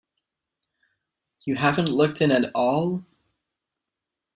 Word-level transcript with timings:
You 1.45 1.57
haven't 1.57 1.89
looked 1.89 2.21
in 2.21 2.31
at 2.31 2.51
all? 2.55 3.05